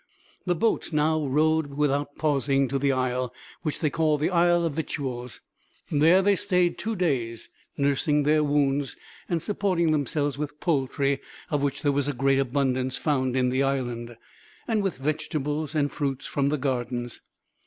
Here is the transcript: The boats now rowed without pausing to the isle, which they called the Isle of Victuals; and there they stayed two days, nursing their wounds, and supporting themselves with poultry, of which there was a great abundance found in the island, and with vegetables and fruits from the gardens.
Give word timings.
The 0.47 0.55
boats 0.55 0.91
now 0.91 1.23
rowed 1.27 1.67
without 1.77 2.15
pausing 2.15 2.67
to 2.69 2.79
the 2.79 2.91
isle, 2.91 3.31
which 3.61 3.77
they 3.79 3.91
called 3.91 4.21
the 4.21 4.31
Isle 4.31 4.65
of 4.65 4.73
Victuals; 4.73 5.41
and 5.91 6.01
there 6.01 6.23
they 6.23 6.35
stayed 6.35 6.79
two 6.79 6.95
days, 6.95 7.49
nursing 7.77 8.23
their 8.23 8.43
wounds, 8.43 8.97
and 9.29 9.43
supporting 9.43 9.91
themselves 9.91 10.39
with 10.39 10.59
poultry, 10.59 11.19
of 11.51 11.61
which 11.61 11.83
there 11.83 11.91
was 11.91 12.07
a 12.07 12.13
great 12.13 12.39
abundance 12.39 12.97
found 12.97 13.35
in 13.35 13.49
the 13.49 13.61
island, 13.61 14.17
and 14.67 14.81
with 14.81 14.97
vegetables 14.97 15.75
and 15.75 15.91
fruits 15.91 16.25
from 16.25 16.49
the 16.49 16.57
gardens. 16.57 17.21